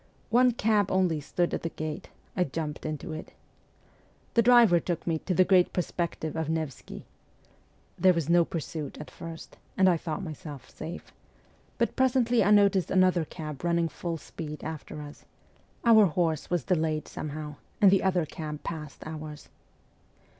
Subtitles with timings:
[0.31, 3.33] One cab only stood at the gate; I jumped into it.
[4.33, 7.05] The driver took me to the great Perspective of Nevsky.
[7.99, 11.11] There was no pursuit at first, and I thought myself safe;
[11.77, 15.25] but presently I noticed another cab running full speed after us;
[15.85, 19.49] our horse was delayed somehow, and the other cab passed ours.